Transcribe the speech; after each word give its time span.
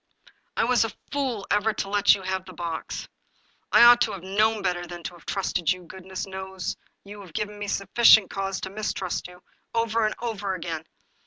*' 0.31 0.57
I 0.57 0.63
was 0.63 0.83
a 0.83 0.89
fool 1.11 1.45
ever 1.51 1.73
to 1.73 1.87
let 1.89 2.15
you 2.15 2.23
have 2.23 2.43
the 2.43 2.53
box! 2.53 3.07
I 3.71 3.83
ought 3.83 4.01
to 4.01 4.13
have 4.13 4.23
known 4.23 4.63
better 4.63 4.87
than 4.87 5.03
to 5.03 5.13
have 5.13 5.27
trusted 5.27 5.71
you; 5.71 5.83
goodness 5.83 6.25
knows 6.25 6.75
you 7.03 7.21
have 7.21 7.33
given 7.33 7.59
me 7.59 7.67
sufficient 7.67 8.31
cause 8.31 8.59
to 8.61 8.71
mistrust 8.71 9.27
you! 9.27 9.43
Over 9.75 10.07
and 10.07 10.15
over 10.19 10.55
again 10.55 10.85